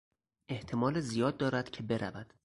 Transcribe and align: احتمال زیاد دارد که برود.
احتمال 0.49 0.99
زیاد 0.99 1.37
دارد 1.37 1.69
که 1.69 1.83
برود. 1.83 2.33